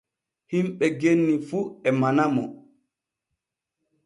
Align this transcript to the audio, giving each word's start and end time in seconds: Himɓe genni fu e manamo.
Himɓe 0.51 0.85
genni 0.99 1.33
fu 1.47 1.59
e 1.87 1.89
manamo. 1.99 2.43